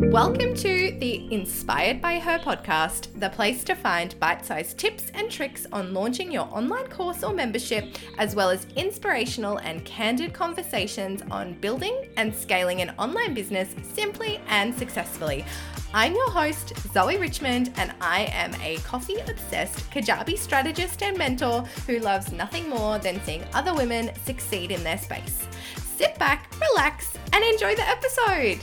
Welcome 0.00 0.54
to 0.54 0.96
the 1.00 1.26
Inspired 1.34 2.00
by 2.00 2.20
Her 2.20 2.38
podcast, 2.38 3.08
the 3.18 3.30
place 3.30 3.64
to 3.64 3.74
find 3.74 4.18
bite 4.20 4.46
sized 4.46 4.78
tips 4.78 5.10
and 5.12 5.28
tricks 5.28 5.66
on 5.72 5.92
launching 5.92 6.30
your 6.30 6.48
online 6.52 6.86
course 6.86 7.24
or 7.24 7.34
membership, 7.34 7.98
as 8.16 8.36
well 8.36 8.48
as 8.48 8.68
inspirational 8.76 9.58
and 9.58 9.84
candid 9.84 10.32
conversations 10.32 11.22
on 11.32 11.54
building 11.54 12.08
and 12.16 12.32
scaling 12.32 12.80
an 12.80 12.94
online 12.96 13.34
business 13.34 13.74
simply 13.92 14.40
and 14.46 14.72
successfully. 14.72 15.44
I'm 15.92 16.14
your 16.14 16.30
host, 16.30 16.74
Zoe 16.92 17.18
Richmond, 17.18 17.72
and 17.76 17.92
I 18.00 18.26
am 18.32 18.54
a 18.62 18.76
coffee 18.78 19.18
obsessed 19.18 19.90
Kajabi 19.90 20.38
strategist 20.38 21.02
and 21.02 21.18
mentor 21.18 21.62
who 21.88 21.98
loves 21.98 22.30
nothing 22.30 22.68
more 22.68 23.00
than 23.00 23.20
seeing 23.24 23.44
other 23.52 23.74
women 23.74 24.12
succeed 24.24 24.70
in 24.70 24.84
their 24.84 24.98
space. 24.98 25.48
Sit 25.96 26.16
back, 26.20 26.52
relax, 26.60 27.14
and 27.32 27.42
enjoy 27.42 27.74
the 27.74 27.88
episode. 27.88 28.60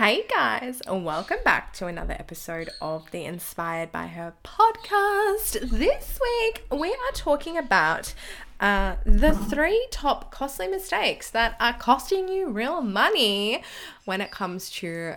Hey 0.00 0.24
guys, 0.30 0.80
and 0.86 1.04
welcome 1.04 1.40
back 1.44 1.74
to 1.74 1.86
another 1.86 2.14
episode 2.14 2.70
of 2.80 3.10
the 3.10 3.26
Inspired 3.26 3.92
by 3.92 4.06
Her 4.06 4.32
podcast. 4.42 5.60
This 5.70 6.18
week 6.22 6.64
we 6.72 6.88
are 6.88 7.12
talking 7.12 7.58
about 7.58 8.14
uh, 8.60 8.96
the 9.04 9.32
three 9.34 9.86
top 9.90 10.30
costly 10.30 10.68
mistakes 10.68 11.30
that 11.32 11.54
are 11.60 11.74
costing 11.74 12.28
you 12.28 12.48
real 12.48 12.80
money 12.80 13.62
when 14.06 14.22
it 14.22 14.30
comes 14.30 14.70
to 14.70 15.16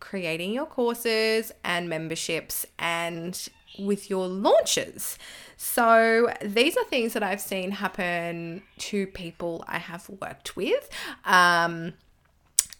creating 0.00 0.52
your 0.52 0.66
courses 0.66 1.52
and 1.62 1.88
memberships 1.88 2.66
and 2.80 3.48
with 3.78 4.10
your 4.10 4.26
launches. 4.26 5.18
So, 5.56 6.32
these 6.42 6.76
are 6.76 6.84
things 6.86 7.12
that 7.12 7.22
I've 7.22 7.40
seen 7.40 7.70
happen 7.70 8.64
to 8.78 9.06
people 9.06 9.64
I 9.68 9.78
have 9.78 10.08
worked 10.08 10.56
with. 10.56 10.90
Um, 11.24 11.92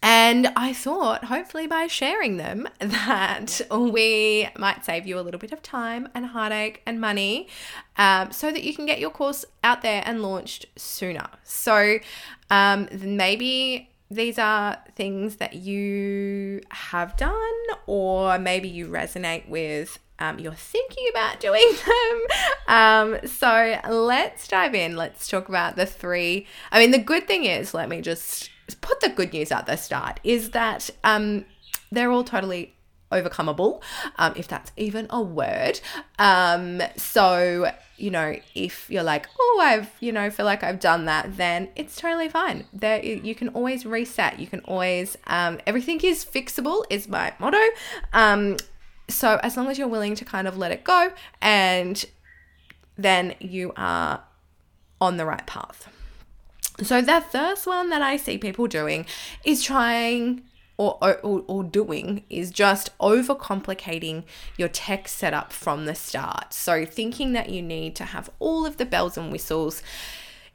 and 0.09 0.47
I 0.55 0.71
thought, 0.71 1.25
hopefully, 1.25 1.67
by 1.67 1.87
sharing 1.87 2.37
them, 2.37 2.65
that 2.79 3.59
we 3.69 4.47
might 4.57 4.85
save 4.85 5.05
you 5.05 5.19
a 5.19 5.21
little 5.21 5.37
bit 5.37 5.51
of 5.51 5.61
time 5.61 6.07
and 6.15 6.27
heartache 6.27 6.81
and 6.85 7.01
money 7.01 7.49
um, 7.97 8.31
so 8.31 8.49
that 8.49 8.63
you 8.63 8.73
can 8.73 8.85
get 8.85 9.01
your 9.01 9.09
course 9.09 9.43
out 9.65 9.81
there 9.81 10.01
and 10.05 10.21
launched 10.21 10.65
sooner. 10.77 11.27
So, 11.43 11.99
um, 12.49 12.87
maybe 13.01 13.89
these 14.09 14.39
are 14.39 14.77
things 14.95 15.35
that 15.35 15.55
you 15.55 16.61
have 16.69 17.17
done, 17.17 17.35
or 17.85 18.39
maybe 18.39 18.69
you 18.69 18.87
resonate 18.87 19.49
with 19.49 19.99
um, 20.19 20.39
you're 20.39 20.53
thinking 20.53 21.05
about 21.09 21.39
doing 21.41 21.69
them. 21.85 22.21
Um, 22.69 23.27
so 23.27 23.77
let's 23.89 24.47
dive 24.47 24.73
in. 24.73 24.95
Let's 24.95 25.27
talk 25.27 25.49
about 25.49 25.75
the 25.75 25.85
three. 25.85 26.47
I 26.71 26.79
mean, 26.79 26.91
the 26.91 26.97
good 26.97 27.27
thing 27.27 27.43
is, 27.43 27.73
let 27.73 27.89
me 27.89 27.99
just 27.99 28.51
put 28.75 28.99
the 28.99 29.09
good 29.09 29.33
news 29.33 29.51
at 29.51 29.65
the 29.65 29.75
start 29.75 30.19
is 30.23 30.51
that 30.51 30.89
um, 31.03 31.45
they're 31.91 32.11
all 32.11 32.23
totally 32.23 32.73
overcomeable, 33.11 33.81
um, 34.17 34.33
if 34.35 34.47
that's 34.47 34.71
even 34.75 35.07
a 35.09 35.21
word. 35.21 35.79
Um, 36.19 36.81
so, 36.97 37.71
you 37.95 38.11
know, 38.11 38.35
if 38.53 38.89
you're 38.89 39.03
like, 39.03 39.27
oh, 39.39 39.61
I've, 39.63 39.89
you 39.99 40.11
know, 40.11 40.29
feel 40.29 40.45
like 40.45 40.63
I've 40.63 40.79
done 40.79 41.05
that, 41.05 41.37
then 41.37 41.69
it's 41.75 41.95
totally 41.95 42.29
fine. 42.29 42.65
There, 42.73 43.03
you 43.03 43.35
can 43.35 43.49
always 43.49 43.85
reset. 43.85 44.39
You 44.39 44.47
can 44.47 44.59
always, 44.61 45.17
um, 45.27 45.59
everything 45.65 46.01
is 46.01 46.25
fixable, 46.25 46.83
is 46.89 47.07
my 47.07 47.33
motto. 47.39 47.63
Um, 48.13 48.57
so, 49.09 49.39
as 49.41 49.55
long 49.55 49.67
as 49.69 49.77
you're 49.77 49.87
willing 49.87 50.15
to 50.15 50.25
kind 50.25 50.47
of 50.47 50.57
let 50.57 50.71
it 50.71 50.83
go, 50.83 51.11
and 51.41 52.03
then 52.97 53.35
you 53.39 53.71
are 53.77 54.21
on 54.99 55.17
the 55.17 55.25
right 55.25 55.45
path. 55.45 55.87
So, 56.81 57.01
the 57.01 57.21
first 57.21 57.65
one 57.65 57.89
that 57.89 58.01
I 58.01 58.17
see 58.17 58.37
people 58.37 58.67
doing 58.67 59.05
is 59.43 59.63
trying 59.63 60.43
or, 60.77 60.97
or, 61.01 61.43
or 61.47 61.63
doing 61.63 62.23
is 62.29 62.51
just 62.51 62.95
overcomplicating 62.99 64.23
your 64.57 64.67
tech 64.67 65.07
setup 65.07 65.51
from 65.51 65.85
the 65.85 65.95
start. 65.95 66.53
So, 66.53 66.85
thinking 66.85 67.33
that 67.33 67.49
you 67.49 67.61
need 67.63 67.95
to 67.95 68.05
have 68.05 68.29
all 68.39 68.65
of 68.65 68.77
the 68.77 68.85
bells 68.85 69.17
and 69.17 69.31
whistles 69.31 69.81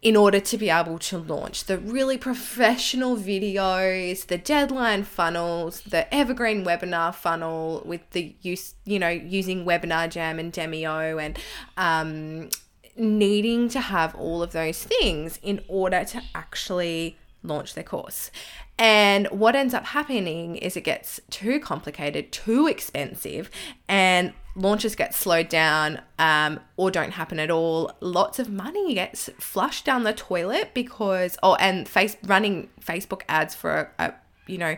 in 0.01 0.17
order 0.17 0.41
to 0.41 0.59
be 0.59 0.69
able 0.69 0.99
to 0.99 1.17
launch 1.17 1.65
the 1.65 1.79
really 1.79 2.19
professional 2.19 3.17
videos, 3.17 4.27
the 4.27 4.37
deadline 4.37 5.05
funnels, 5.05 5.81
the 5.83 6.13
evergreen 6.13 6.65
webinar 6.65 7.15
funnel 7.15 7.83
with 7.85 8.09
the 8.11 8.35
use, 8.43 8.75
you 8.85 8.99
know, 8.99 9.09
using 9.09 9.65
WebinarJam 9.65 10.41
and 10.41 10.53
Demio 10.53 11.23
and 11.23 11.39
um, 11.77 12.49
needing 12.97 13.69
to 13.71 13.81
have 13.81 14.15
all 14.15 14.43
of 14.43 14.53
those 14.53 14.83
things 14.83 15.39
in 15.43 15.61
order 15.69 16.05
to 16.05 16.23
actually 16.35 17.17
launch 17.43 17.75
their 17.75 17.85
course. 17.85 18.31
And 18.79 19.27
what 19.29 19.55
ends 19.55 19.75
up 19.75 19.85
happening 19.87 20.57
is 20.57 20.77
it 20.77 20.83
gets 20.83 21.21
too 21.31 21.61
complicated, 21.61 22.33
too 22.33 22.67
expensive, 22.67 23.51
and 23.89 24.33
launches 24.55 24.97
get 24.97 25.15
slowed 25.15 25.49
down 25.49 26.01
um, 26.19 26.61
or 26.77 26.91
don't 26.91 27.13
happen 27.13 27.39
at 27.39 27.51
all. 27.51 27.93
Lots 28.01 28.39
of 28.39 28.51
money 28.51 28.95
gets 28.95 29.31
flushed 29.39 29.85
down 29.85 30.05
the 30.05 30.13
toilet 30.13 30.73
because, 30.75 31.37
oh, 31.43 31.55
and 31.57 31.89
face 31.89 32.17
running 32.25 32.71
Facebook 32.81 33.23
ads 33.29 33.55
for 33.55 33.93
a, 33.99 34.07
a 34.07 34.15
you 34.47 34.59
know, 34.59 34.77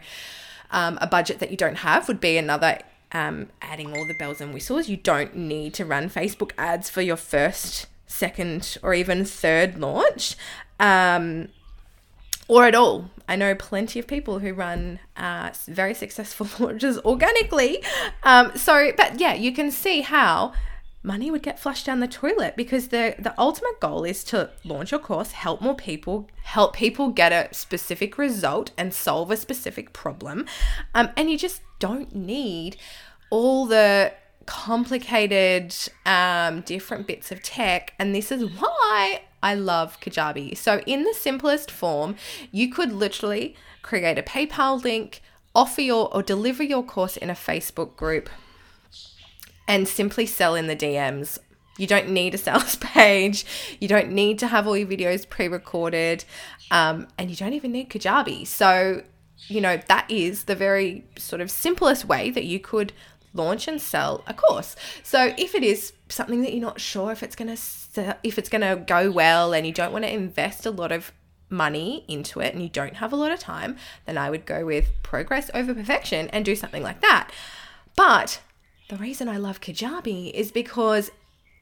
um, 0.70 0.98
a 1.00 1.06
budget 1.06 1.38
that 1.38 1.50
you 1.50 1.56
don't 1.56 1.76
have 1.76 2.08
would 2.08 2.20
be 2.20 2.36
another 2.36 2.78
um, 3.12 3.48
adding 3.62 3.96
all 3.96 4.06
the 4.06 4.14
bells 4.18 4.40
and 4.40 4.52
whistles. 4.52 4.88
You 4.88 4.96
don't 4.96 5.36
need 5.36 5.72
to 5.74 5.84
run 5.84 6.10
Facebook 6.10 6.50
ads 6.58 6.90
for 6.90 7.00
your 7.00 7.16
first 7.16 7.86
second 8.06 8.78
or 8.82 8.94
even 8.94 9.24
third 9.24 9.78
launch 9.78 10.36
um, 10.80 11.48
or 12.48 12.66
at 12.66 12.74
all. 12.74 13.10
I 13.26 13.36
know 13.36 13.54
plenty 13.54 13.98
of 13.98 14.06
people 14.06 14.40
who 14.40 14.52
run 14.52 14.98
uh, 15.16 15.50
very 15.66 15.94
successful 15.94 16.46
launches 16.64 16.98
organically. 17.00 17.82
Um, 18.22 18.52
so, 18.56 18.92
but 18.96 19.18
yeah, 19.18 19.34
you 19.34 19.52
can 19.52 19.70
see 19.70 20.02
how 20.02 20.52
money 21.02 21.30
would 21.30 21.42
get 21.42 21.58
flushed 21.58 21.86
down 21.86 22.00
the 22.00 22.08
toilet 22.08 22.56
because 22.56 22.88
the 22.88 23.14
the 23.18 23.34
ultimate 23.38 23.78
goal 23.78 24.04
is 24.04 24.24
to 24.24 24.50
launch 24.64 24.90
your 24.90 25.00
course, 25.00 25.32
help 25.32 25.60
more 25.60 25.74
people, 25.74 26.28
help 26.42 26.74
people 26.74 27.10
get 27.10 27.32
a 27.32 27.54
specific 27.54 28.18
result 28.18 28.70
and 28.76 28.92
solve 28.92 29.30
a 29.30 29.36
specific 29.36 29.92
problem, 29.92 30.46
um, 30.94 31.10
and 31.16 31.30
you 31.30 31.38
just 31.38 31.60
don't 31.78 32.14
need 32.14 32.76
all 33.30 33.66
the 33.66 34.12
complicated 34.46 35.74
um, 36.06 36.60
different 36.62 37.06
bits 37.06 37.32
of 37.32 37.42
tech 37.42 37.92
and 37.98 38.14
this 38.14 38.30
is 38.30 38.44
why 38.58 39.22
i 39.42 39.54
love 39.54 40.00
kajabi. 40.00 40.56
So 40.56 40.80
in 40.86 41.04
the 41.04 41.14
simplest 41.14 41.70
form 41.70 42.16
you 42.50 42.70
could 42.70 42.92
literally 42.92 43.56
create 43.82 44.18
a 44.18 44.22
paypal 44.22 44.82
link 44.82 45.22
offer 45.54 45.80
your 45.80 46.14
or 46.14 46.22
deliver 46.22 46.62
your 46.62 46.82
course 46.82 47.16
in 47.16 47.30
a 47.30 47.34
facebook 47.34 47.96
group 47.96 48.28
and 49.66 49.86
simply 49.86 50.26
sell 50.26 50.54
in 50.54 50.66
the 50.66 50.76
dms 50.76 51.38
you 51.78 51.86
don't 51.86 52.08
need 52.08 52.34
a 52.34 52.38
sales 52.38 52.76
page. 52.80 53.44
You 53.80 53.88
don't 53.88 54.10
need 54.10 54.38
to 54.40 54.46
have 54.46 54.66
all 54.66 54.76
your 54.76 54.86
videos 54.86 55.28
pre-recorded 55.28 56.24
um, 56.70 57.08
and 57.18 57.30
you 57.30 57.36
don't 57.36 57.52
even 57.52 57.72
need 57.72 57.90
kajabi. 57.90 58.46
So 58.46 59.02
you 59.48 59.60
know 59.60 59.78
that 59.88 60.10
is 60.10 60.44
the 60.44 60.54
very 60.54 61.04
sort 61.18 61.42
of 61.42 61.50
simplest 61.50 62.04
way 62.04 62.30
that 62.30 62.44
you 62.44 62.58
could 62.58 62.92
launch 63.34 63.68
and 63.68 63.80
sell 63.80 64.22
a 64.26 64.32
course. 64.32 64.76
So 65.02 65.34
if 65.36 65.54
it 65.54 65.62
is 65.62 65.92
something 66.08 66.42
that 66.42 66.52
you're 66.52 66.62
not 66.62 66.80
sure 66.80 67.12
if 67.12 67.22
it's 67.22 67.36
going 67.36 67.54
to 67.54 68.16
if 68.22 68.38
it's 68.38 68.48
going 68.48 68.62
to 68.62 68.82
go 68.84 69.10
well 69.10 69.52
and 69.52 69.66
you 69.66 69.72
don't 69.72 69.92
want 69.92 70.04
to 70.04 70.12
invest 70.12 70.64
a 70.64 70.70
lot 70.70 70.92
of 70.92 71.12
money 71.50 72.04
into 72.08 72.40
it 72.40 72.52
and 72.52 72.62
you 72.62 72.68
don't 72.68 72.96
have 72.96 73.12
a 73.12 73.16
lot 73.16 73.30
of 73.30 73.38
time, 73.38 73.76
then 74.06 74.16
I 74.16 74.30
would 74.30 74.46
go 74.46 74.64
with 74.64 74.90
progress 75.02 75.50
over 75.54 75.74
perfection 75.74 76.28
and 76.28 76.44
do 76.44 76.56
something 76.56 76.82
like 76.82 77.00
that. 77.02 77.30
But 77.96 78.40
the 78.88 78.96
reason 78.96 79.28
I 79.28 79.36
love 79.36 79.60
Kajabi 79.60 80.32
is 80.32 80.50
because 80.50 81.10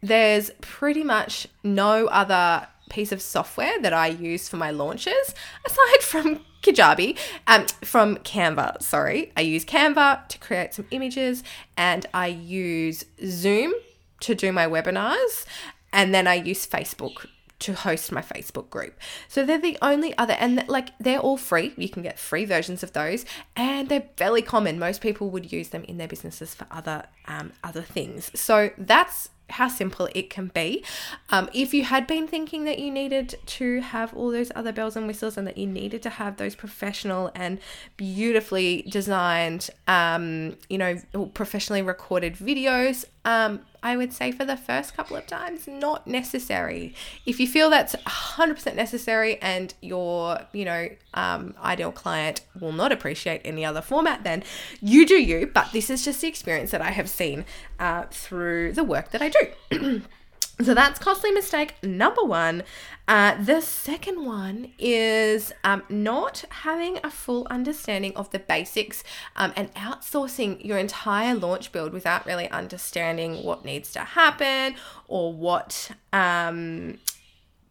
there's 0.03 0.50
pretty 0.61 1.05
much 1.05 1.47
no 1.62 2.06
other 2.06 2.66
piece 2.91 3.12
of 3.12 3.23
software 3.23 3.81
that 3.81 3.93
I 3.93 4.08
use 4.08 4.49
for 4.49 4.56
my 4.56 4.70
launches 4.70 5.34
aside 5.67 6.02
from 6.02 6.40
Kajabi, 6.62 7.19
um, 7.46 7.67
from 7.82 8.17
Canva. 8.19 8.82
Sorry, 8.82 9.32
I 9.37 9.40
use 9.40 9.64
Canva 9.64 10.29
to 10.29 10.38
create 10.38 10.75
some 10.75 10.87
images, 10.90 11.43
and 11.76 12.06
I 12.14 12.29
use 12.29 13.05
Zoom 13.25 13.73
to 14.20 14.34
do 14.34 14.52
my 14.52 14.67
webinars, 14.67 15.44
and 15.93 16.14
then 16.14 16.26
I 16.26 16.34
use 16.34 16.67
Facebook 16.67 17.26
to 17.62 17.75
host 17.75 18.12
my 18.12 18.23
Facebook 18.23 18.70
group. 18.70 18.99
So 19.29 19.44
they're 19.44 19.59
the 19.59 19.79
only 19.82 20.17
other, 20.19 20.35
and 20.35 20.64
like 20.69 20.91
they're 20.99 21.20
all 21.20 21.37
free. 21.37 21.73
You 21.76 21.88
can 21.88 22.03
get 22.03 22.19
free 22.19 22.44
versions 22.44 22.82
of 22.82 22.93
those, 22.93 23.25
and 23.56 23.88
they're 23.88 24.09
fairly 24.17 24.43
common. 24.43 24.79
Most 24.79 25.00
people 25.00 25.31
would 25.31 25.53
use 25.53 25.70
them 25.70 25.85
in 25.85 25.99
their 25.99 26.09
businesses 26.09 26.55
for 26.55 26.67
other 26.70 27.05
um, 27.26 27.53
other 27.62 27.82
things. 27.82 28.31
So 28.38 28.70
that's 28.76 29.31
how 29.53 29.69
simple 29.69 30.09
it 30.14 30.31
can 30.31 30.49
be. 30.49 30.82
Um, 31.31 31.49
if 31.53 31.73
you 31.73 31.85
had 31.85 32.06
been 32.06 32.26
thinking 32.26 32.64
that 32.64 32.79
you 32.79 32.91
needed 32.91 33.35
to 33.44 33.81
have 33.81 34.14
all 34.14 34.31
those 34.31 34.50
other 34.55 34.73
bells 34.73 34.97
and 34.97 35.06
whistles 35.06 35.37
and 35.37 35.47
that 35.47 35.59
you 35.59 35.67
needed 35.67 36.03
to 36.03 36.11
have 36.11 36.37
those 36.38 36.55
professional 36.55 37.31
and 37.35 37.59
beautifully 37.97 38.82
designed, 38.88 39.69
um, 39.87 40.56
you 40.69 40.79
know, 40.79 40.97
professionally 41.35 41.82
recorded 41.82 42.35
videos, 42.35 43.05
um, 43.25 43.61
I 43.82 43.96
would 43.96 44.12
say 44.12 44.31
for 44.31 44.44
the 44.44 44.56
first 44.56 44.96
couple 44.96 45.17
of 45.17 45.26
times, 45.26 45.67
not 45.67 46.06
necessary. 46.06 46.94
If 47.26 47.40
you 47.40 47.46
feel 47.46 47.69
that's 47.70 47.96
100% 47.96 48.75
necessary 48.75 49.40
and 49.43 49.75
your, 49.81 50.40
you 50.52 50.64
know, 50.64 50.88
um, 51.14 51.55
ideal 51.62 51.93
client 51.93 52.43
will 52.58 52.73
not 52.73 52.93
appreciate 52.93 53.40
any 53.44 53.64
other 53.64 53.82
format, 53.82 54.23
then 54.25 54.44
you 54.81 55.05
do 55.05 55.20
you. 55.20 55.50
But 55.52 55.73
this 55.73 55.90
is 55.90 56.05
just 56.05 56.20
the 56.20 56.29
experience 56.29 56.70
that 56.70 56.81
I 56.81 56.90
have 56.90 57.08
seen 57.08 57.44
uh, 57.81 58.05
through 58.11 58.73
the 58.73 58.84
work 58.84 59.11
that 59.11 59.23
I 59.23 59.31
do. 59.31 60.02
So 60.60 60.75
that's 60.75 60.99
costly 60.99 61.32
mistake 61.32 61.75
number 61.82 62.22
one. 62.22 62.62
Uh, 63.08 63.43
the 63.43 63.60
second 63.60 64.25
one 64.25 64.72
is 64.78 65.52
um, 65.64 65.82
not 65.88 66.44
having 66.50 66.99
a 67.02 67.10
full 67.10 67.46
understanding 67.50 68.14
of 68.16 68.31
the 68.31 68.38
basics 68.38 69.02
um, 69.34 69.52
and 69.56 69.75
outsourcing 69.75 70.64
your 70.64 70.78
entire 70.78 71.34
launch 71.34 71.72
build 71.72 71.93
without 71.93 72.26
really 72.26 72.49
understanding 72.50 73.43
what 73.44 73.64
needs 73.64 73.93
to 73.93 74.00
happen 74.00 74.76
or 75.08 75.32
what 75.32 75.90
um, 76.12 76.99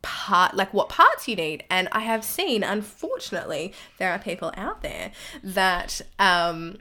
part 0.02 0.56
like 0.56 0.74
what 0.74 0.90
parts 0.90 1.28
you 1.28 1.36
need 1.36 1.64
and 1.70 1.88
i 1.92 2.00
have 2.00 2.24
seen 2.24 2.64
unfortunately 2.64 3.72
there 4.00 4.12
are 4.12 4.18
people 4.18 4.52
out 4.58 4.82
there 4.82 5.12
that 5.44 6.02
um 6.18 6.76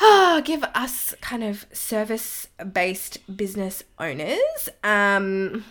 give 0.44 0.64
us 0.74 1.14
kind 1.20 1.42
of 1.42 1.66
service 1.72 2.48
based 2.72 3.18
business 3.36 3.82
owners 3.98 4.68
um, 4.84 5.64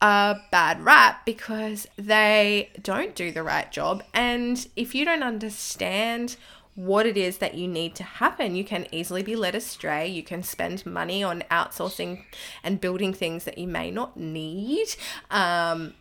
a 0.00 0.36
bad 0.50 0.82
rap 0.82 1.24
because 1.24 1.86
they 1.96 2.70
don't 2.82 3.14
do 3.14 3.30
the 3.30 3.42
right 3.42 3.70
job. 3.70 4.02
And 4.14 4.66
if 4.76 4.94
you 4.94 5.04
don't 5.04 5.22
understand 5.22 6.36
what 6.74 7.04
it 7.04 7.16
is 7.16 7.38
that 7.38 7.54
you 7.54 7.68
need 7.68 7.94
to 7.96 8.02
happen, 8.02 8.54
you 8.54 8.64
can 8.64 8.86
easily 8.92 9.22
be 9.22 9.36
led 9.36 9.54
astray. 9.54 10.08
You 10.08 10.22
can 10.22 10.42
spend 10.42 10.86
money 10.86 11.22
on 11.22 11.42
outsourcing 11.50 12.24
and 12.62 12.80
building 12.80 13.12
things 13.12 13.44
that 13.44 13.58
you 13.58 13.66
may 13.66 13.90
not 13.90 14.16
need. 14.16 14.88
Um, 15.30 15.94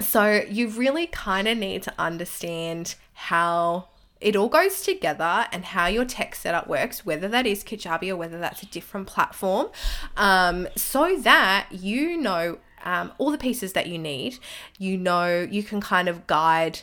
so 0.00 0.44
you 0.48 0.68
really 0.68 1.06
kind 1.06 1.46
of 1.46 1.56
need 1.56 1.82
to 1.84 1.94
understand 1.98 2.96
how 3.12 3.88
it 4.24 4.34
all 4.34 4.48
goes 4.48 4.80
together 4.80 5.46
and 5.52 5.66
how 5.66 5.86
your 5.86 6.06
tech 6.06 6.34
setup 6.34 6.66
works, 6.66 7.04
whether 7.04 7.28
that 7.28 7.46
is 7.46 7.62
Kajabi 7.62 8.08
or 8.08 8.16
whether 8.16 8.38
that's 8.38 8.62
a 8.62 8.66
different 8.66 9.06
platform, 9.06 9.68
um, 10.16 10.66
so 10.74 11.18
that 11.18 11.68
you 11.70 12.16
know 12.16 12.58
um, 12.84 13.12
all 13.18 13.30
the 13.30 13.38
pieces 13.38 13.74
that 13.74 13.86
you 13.86 13.98
need. 13.98 14.38
You 14.78 14.96
know, 14.96 15.46
you 15.50 15.62
can 15.62 15.82
kind 15.82 16.08
of 16.08 16.26
guide 16.26 16.80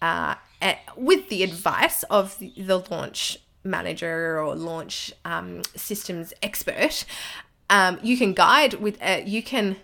uh, 0.00 0.36
with 0.96 1.28
the 1.28 1.42
advice 1.42 2.02
of 2.04 2.38
the 2.38 2.82
launch 2.90 3.36
manager 3.62 4.40
or 4.40 4.54
launch 4.56 5.12
um, 5.26 5.60
systems 5.76 6.32
expert. 6.42 7.04
Um, 7.68 7.98
you 8.02 8.16
can 8.16 8.32
guide 8.32 8.74
with, 8.74 8.96
uh, 9.02 9.20
you 9.26 9.42
can 9.42 9.76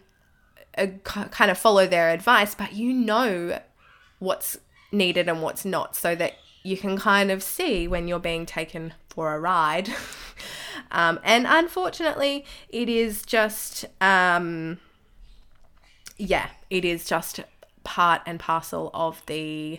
uh, 0.79 0.87
kind 1.05 1.51
of 1.51 1.59
follow 1.59 1.87
their 1.87 2.09
advice, 2.09 2.55
but 2.55 2.73
you 2.73 2.95
know 2.95 3.61
what's 4.19 4.57
needed 4.91 5.29
and 5.29 5.43
what's 5.43 5.67
not 5.67 5.95
so 5.95 6.15
that 6.15 6.33
you 6.67 6.77
can 6.77 6.99
kind 6.99 7.31
of 7.31 7.43
see 7.43 7.87
when 7.87 8.09
you're 8.09 8.19
being 8.19 8.45
taken 8.45 8.93
for 9.09 9.35
a 9.35 9.41
ride. 9.41 9.89
um, 10.91 11.21
and 11.23 11.47
unfortunately, 11.49 12.45
it 12.69 12.89
is 12.89 13.23
just, 13.23 13.85
um, 14.01 14.79
yeah, 16.19 16.49
it 16.69 16.85
is 16.85 17.05
just 17.05 17.41
part 17.85 18.21
and 18.27 18.41
parcel 18.41 18.91
of 18.93 19.23
the 19.27 19.79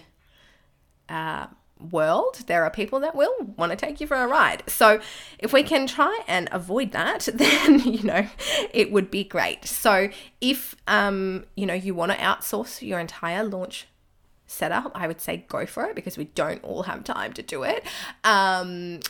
uh, 1.09 1.47
world. 1.91 2.43
There 2.47 2.63
are 2.63 2.69
people 2.69 3.01
that 3.01 3.15
will 3.15 3.35
want 3.57 3.71
to 3.71 3.75
take 3.75 3.99
you 3.99 4.07
for 4.07 4.15
a 4.15 4.25
ride. 4.25 4.63
So, 4.67 5.01
if 5.39 5.51
we 5.51 5.63
can 5.63 5.87
try 5.87 6.21
and 6.25 6.47
avoid 6.53 6.93
that, 6.93 7.27
then 7.33 7.79
you 7.79 8.03
know 8.03 8.27
it 8.73 8.93
would 8.93 9.11
be 9.11 9.25
great. 9.25 9.65
So, 9.65 10.09
if 10.39 10.75
um, 10.87 11.45
you 11.55 11.65
know 11.65 11.73
you 11.73 11.93
want 11.93 12.13
to 12.13 12.17
outsource 12.17 12.81
your 12.81 12.99
entire 12.99 13.43
launch 13.43 13.87
setup, 14.47 14.91
I 14.95 15.07
would 15.07 15.21
say 15.21 15.45
go 15.47 15.65
for 15.65 15.85
it 15.85 15.95
because 15.95 16.17
we 16.17 16.25
don't 16.25 16.63
all 16.63 16.83
have 16.83 17.03
time 17.03 17.33
to 17.33 17.43
do 17.43 17.63
it. 17.63 17.83
Um, 18.23 19.01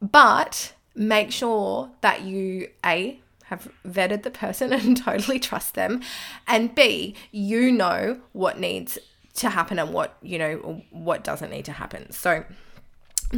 but 0.00 0.74
make 0.94 1.32
sure 1.32 1.90
that 2.02 2.22
you 2.22 2.68
a 2.84 3.18
have 3.44 3.68
vetted 3.86 4.22
the 4.22 4.30
person 4.30 4.72
and 4.72 4.96
totally 4.96 5.38
trust 5.38 5.74
them, 5.74 6.02
and 6.46 6.74
b 6.74 7.14
you 7.30 7.72
know 7.72 8.20
what 8.32 8.58
needs 8.58 8.98
to 9.34 9.48
happen 9.48 9.78
and 9.78 9.92
what 9.92 10.16
you 10.22 10.38
know 10.38 10.82
what 10.90 11.24
doesn't 11.24 11.50
need 11.50 11.64
to 11.64 11.72
happen. 11.72 12.10
So 12.12 12.44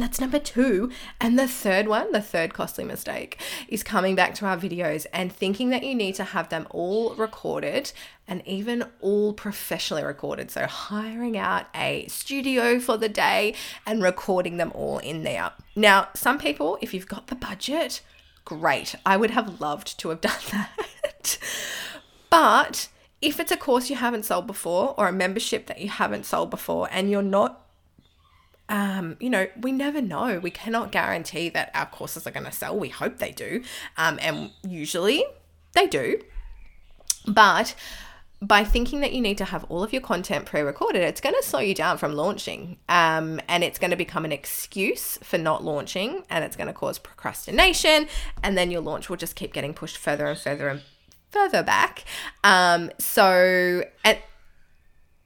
that's 0.01 0.19
number 0.19 0.39
two. 0.39 0.89
And 1.21 1.39
the 1.39 1.47
third 1.47 1.87
one, 1.87 2.11
the 2.11 2.21
third 2.21 2.53
costly 2.53 2.83
mistake, 2.83 3.39
is 3.67 3.83
coming 3.83 4.15
back 4.15 4.35
to 4.35 4.45
our 4.45 4.57
videos 4.57 5.05
and 5.13 5.31
thinking 5.31 5.69
that 5.69 5.83
you 5.83 5.95
need 5.95 6.15
to 6.15 6.23
have 6.23 6.49
them 6.49 6.67
all 6.69 7.15
recorded 7.15 7.93
and 8.27 8.45
even 8.45 8.85
all 9.01 9.33
professionally 9.33 10.03
recorded. 10.03 10.51
So, 10.51 10.65
hiring 10.65 11.37
out 11.37 11.67
a 11.73 12.07
studio 12.07 12.79
for 12.79 12.97
the 12.97 13.09
day 13.09 13.55
and 13.85 14.03
recording 14.03 14.57
them 14.57 14.71
all 14.73 14.97
in 14.99 15.23
there. 15.23 15.51
Now, 15.75 16.09
some 16.13 16.39
people, 16.39 16.77
if 16.81 16.93
you've 16.93 17.07
got 17.07 17.27
the 17.27 17.35
budget, 17.35 18.01
great. 18.43 18.95
I 19.05 19.17
would 19.17 19.31
have 19.31 19.61
loved 19.61 19.97
to 19.99 20.09
have 20.09 20.21
done 20.21 20.39
that. 20.51 21.37
but 22.29 22.89
if 23.21 23.39
it's 23.39 23.51
a 23.51 23.57
course 23.57 23.89
you 23.89 23.95
haven't 23.95 24.25
sold 24.25 24.45
before 24.45 24.93
or 24.97 25.07
a 25.07 25.13
membership 25.13 25.67
that 25.67 25.79
you 25.79 25.89
haven't 25.89 26.25
sold 26.25 26.49
before 26.49 26.87
and 26.91 27.09
you're 27.09 27.23
not 27.23 27.64
um, 28.69 29.17
you 29.19 29.29
know, 29.29 29.47
we 29.59 29.71
never 29.71 30.01
know. 30.01 30.39
We 30.39 30.51
cannot 30.51 30.91
guarantee 30.91 31.49
that 31.49 31.71
our 31.73 31.85
courses 31.85 32.25
are 32.25 32.31
going 32.31 32.45
to 32.45 32.51
sell. 32.51 32.77
We 32.77 32.89
hope 32.89 33.17
they 33.17 33.31
do. 33.31 33.63
Um, 33.97 34.17
and 34.21 34.51
usually 34.67 35.23
they 35.73 35.87
do. 35.87 36.19
But 37.27 37.75
by 38.41 38.63
thinking 38.63 38.99
that 38.99 39.13
you 39.13 39.21
need 39.21 39.37
to 39.37 39.45
have 39.45 39.63
all 39.65 39.83
of 39.83 39.93
your 39.93 40.01
content 40.01 40.45
pre 40.45 40.61
recorded, 40.61 41.03
it's 41.03 41.21
going 41.21 41.35
to 41.35 41.43
slow 41.43 41.59
you 41.59 41.75
down 41.75 41.97
from 41.97 42.13
launching. 42.13 42.77
Um, 42.89 43.39
and 43.47 43.63
it's 43.63 43.77
going 43.77 43.91
to 43.91 43.97
become 43.97 44.25
an 44.25 44.31
excuse 44.31 45.17
for 45.21 45.37
not 45.37 45.63
launching. 45.63 46.23
And 46.29 46.43
it's 46.43 46.55
going 46.55 46.67
to 46.67 46.73
cause 46.73 46.97
procrastination. 46.97 48.07
And 48.43 48.57
then 48.57 48.71
your 48.71 48.81
launch 48.81 49.09
will 49.09 49.17
just 49.17 49.35
keep 49.35 49.53
getting 49.53 49.73
pushed 49.73 49.97
further 49.97 50.25
and 50.25 50.39
further 50.39 50.69
and 50.69 50.81
further 51.29 51.61
back. 51.61 52.03
Um, 52.43 52.89
so, 52.97 53.83
and 54.03 54.17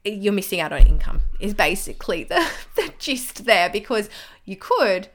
you're 0.04 0.32
missing 0.32 0.60
out 0.60 0.72
on 0.72 0.86
income 0.86 1.22
is 1.38 1.54
basically 1.54 2.24
the, 2.24 2.46
the 2.76 2.89
gist 3.00 3.44
there 3.46 3.68
because 3.68 4.08
you 4.44 4.56
could 4.56 5.08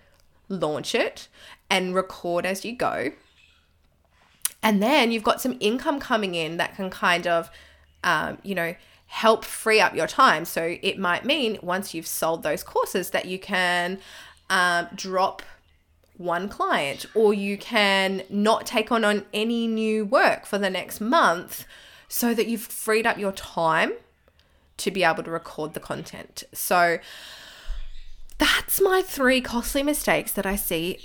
launch 0.49 0.93
it 0.93 1.27
and 1.69 1.95
record 1.95 2.45
as 2.45 2.65
you 2.65 2.75
go 2.75 3.11
and 4.61 4.81
then 4.81 5.11
you've 5.11 5.23
got 5.23 5.39
some 5.39 5.55
income 5.59 5.99
coming 5.99 6.35
in 6.35 6.57
that 6.57 6.75
can 6.75 6.89
kind 6.89 7.25
of 7.25 7.49
um, 8.03 8.37
you 8.43 8.53
know 8.53 8.75
help 9.07 9.45
free 9.45 9.79
up 9.79 9.95
your 9.95 10.07
time 10.07 10.43
so 10.43 10.75
it 10.81 11.00
might 11.00 11.24
mean 11.24 11.57
once 11.62 11.93
you've 11.93 12.07
sold 12.07 12.43
those 12.43 12.63
courses 12.63 13.12
that 13.12 13.25
you 13.25 13.39
can 13.39 14.00
um, 14.50 14.88
drop 14.95 15.41
one 16.17 16.48
client 16.50 17.05
or 17.13 17.33
you 17.33 17.57
can 17.57 18.24
not 18.29 18.65
take 18.65 18.91
on, 18.91 19.03
on 19.03 19.25
any 19.33 19.67
new 19.67 20.05
work 20.05 20.45
for 20.45 20.57
the 20.57 20.69
next 20.69 21.01
month 21.01 21.65
so 22.07 22.33
that 22.33 22.48
you've 22.48 22.62
freed 22.62 23.05
up 23.05 23.17
your 23.17 23.31
time 23.31 23.93
to 24.77 24.91
be 24.91 25.03
able 25.03 25.24
to 25.24 25.31
record 25.31 25.74
the 25.74 25.79
content. 25.79 26.43
So 26.53 27.00
that's 28.38 28.82
my 28.82 29.01
three 29.01 29.42
costly 29.42 29.84
mistakes 29.84 30.32
that 30.34 30.46
I 30.46 30.56
see 30.56 31.00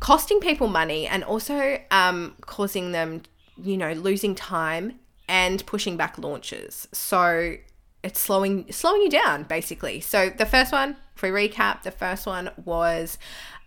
costing 0.00 0.40
people 0.40 0.68
money 0.68 1.06
and 1.06 1.24
also 1.24 1.78
um, 1.90 2.34
causing 2.42 2.92
them, 2.92 3.22
you 3.62 3.76
know, 3.76 3.92
losing 3.92 4.34
time 4.34 4.98
and 5.28 5.64
pushing 5.66 5.96
back 5.96 6.18
launches. 6.18 6.88
So 6.92 7.56
it's 8.02 8.20
slowing 8.20 8.70
slowing 8.70 9.02
you 9.02 9.10
down 9.10 9.44
basically. 9.44 10.00
So 10.00 10.30
the 10.30 10.46
first 10.46 10.72
one, 10.72 10.96
if 11.14 11.22
we 11.22 11.30
recap, 11.30 11.82
the 11.82 11.90
first 11.90 12.26
one 12.26 12.50
was 12.64 13.18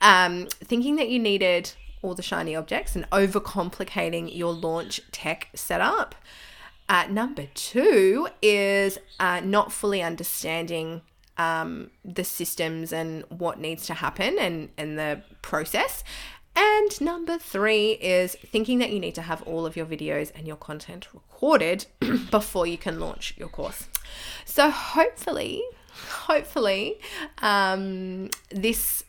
um, 0.01 0.47
thinking 0.63 0.95
that 0.97 1.09
you 1.09 1.19
needed 1.19 1.71
all 2.01 2.15
the 2.15 2.23
shiny 2.23 2.55
objects 2.55 2.95
and 2.95 3.09
overcomplicating 3.09 4.35
your 4.35 4.53
launch 4.53 5.01
tech 5.11 5.49
setup. 5.53 6.15
Uh, 6.87 7.05
number 7.09 7.47
two 7.53 8.27
is 8.41 8.97
uh, 9.19 9.41
not 9.41 9.71
fully 9.71 10.01
understanding 10.01 11.01
um, 11.39 11.89
the 12.03 12.25
systems 12.25 12.91
and 12.93 13.23
what 13.29 13.59
needs 13.59 13.87
to 13.87 13.95
happen 13.95 14.37
and, 14.37 14.69
and 14.77 14.99
the 14.99 15.23
process. 15.41 16.03
And 16.55 16.99
number 16.99 17.37
three 17.37 17.91
is 17.93 18.35
thinking 18.35 18.79
that 18.79 18.91
you 18.91 18.99
need 18.99 19.15
to 19.15 19.21
have 19.21 19.41
all 19.43 19.65
of 19.65 19.77
your 19.77 19.85
videos 19.85 20.31
and 20.35 20.45
your 20.45 20.57
content 20.57 21.07
recorded 21.13 21.85
before 22.31 22.67
you 22.67 22.77
can 22.77 22.99
launch 22.99 23.33
your 23.37 23.47
course. 23.47 23.87
So, 24.43 24.69
hopefully, 24.69 25.63
hopefully, 26.09 26.99
um, 27.37 28.29
this 28.51 29.05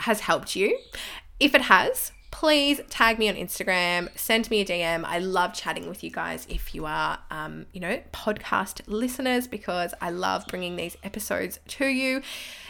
has 0.00 0.20
helped 0.20 0.56
you. 0.56 0.78
If 1.38 1.54
it 1.54 1.62
has, 1.62 2.12
please 2.38 2.82
tag 2.90 3.18
me 3.18 3.30
on 3.30 3.34
Instagram, 3.34 4.10
send 4.14 4.50
me 4.50 4.60
a 4.60 4.64
DM. 4.64 5.04
I 5.06 5.20
love 5.20 5.54
chatting 5.54 5.88
with 5.88 6.04
you 6.04 6.10
guys 6.10 6.46
if 6.50 6.74
you 6.74 6.84
are, 6.84 7.18
um, 7.30 7.64
you 7.72 7.80
know, 7.80 7.98
podcast 8.12 8.82
listeners 8.86 9.46
because 9.46 9.94
I 10.02 10.10
love 10.10 10.46
bringing 10.46 10.76
these 10.76 10.98
episodes 11.02 11.58
to 11.68 11.86
you. 11.86 12.20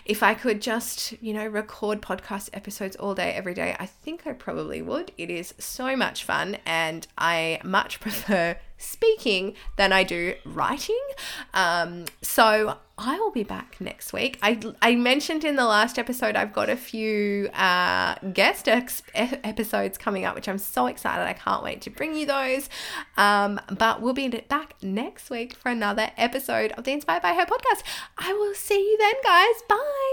If 0.05 0.23
I 0.23 0.35
could 0.35 0.63
just, 0.63 1.21
you 1.21 1.35
know, 1.35 1.45
record 1.49 2.01
podcast 2.01 2.51
episodes 2.53 2.95
all 2.95 3.17
day, 3.17 3.33
every 3.33 3.55
day, 3.55 3.75
I 3.81 3.87
think 3.87 4.25
I 4.25 4.35
probably 4.35 4.83
would. 4.83 5.11
It 5.19 5.31
is 5.31 5.53
so 5.59 5.97
much 5.97 6.23
fun 6.23 6.59
and 6.65 7.05
I 7.19 7.59
much 7.65 7.99
prefer 8.07 8.57
speaking 8.79 9.55
than 9.77 9.93
I 9.93 10.03
do 10.03 10.35
writing. 10.45 11.01
Um, 11.55 12.07
so 12.23 12.79
I 12.99 13.19
will 13.19 13.31
be 13.31 13.43
back 13.43 13.77
next 13.79 14.13
week. 14.13 14.39
I, 14.43 14.59
I 14.81 14.95
mentioned 14.95 15.45
in 15.45 15.57
the 15.57 15.67
last 15.67 15.99
episode 15.99 16.35
I've 16.35 16.53
got 16.53 16.71
a 16.71 16.77
few 16.77 17.49
uh, 17.53 18.15
guest 18.33 18.69
ex- 18.69 19.03
episodes 19.15 19.99
coming 19.99 20.25
up, 20.25 20.35
which 20.35 20.49
I'm 20.49 20.59
so 20.59 20.87
excited. 20.87 21.23
I 21.25 21.35
can't 21.35 21.63
wait 21.63 21.83
to 21.83 21.91
bring 21.91 22.15
you 22.15 22.25
those. 22.27 22.71
Um, 23.19 23.61
but 23.77 24.01
we'll 24.01 24.15
be 24.15 24.29
back 24.29 24.75
next 24.83 25.29
week 25.29 25.55
for 25.55 25.71
another 25.71 26.11
episode 26.17 26.73
of 26.73 26.85
the 26.85 26.93
Inspired 26.93 27.23
by 27.23 27.35
Her 27.35 27.45
podcast. 27.45 27.83
I 28.17 28.33
will 28.33 28.55
see 28.55 28.79
you 28.79 28.97
then, 28.99 29.15
guys. 29.23 29.63
Bye. 29.69 30.06